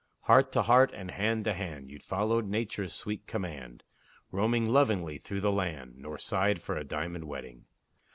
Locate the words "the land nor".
5.41-6.17